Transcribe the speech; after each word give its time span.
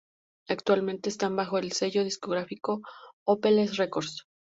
Actualmente 0.47 1.09
están 1.09 1.35
bajo 1.35 1.59
el 1.59 1.73
sello 1.73 2.03
discográfico 2.03 2.81
Hopeless 3.23 3.77
Records. 3.77 4.23